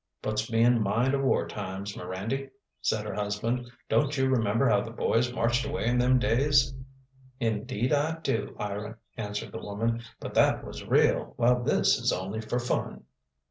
[0.23, 2.49] "Puts me in mind o' war times, Mirandy,"
[2.81, 3.69] said her husband.
[3.87, 6.73] "Don't you remember how the boys marched away in them days"?
[7.39, 10.01] "Indeed I do, Ira," answered the woman.
[10.19, 13.03] "But that was real, while this is only for fun."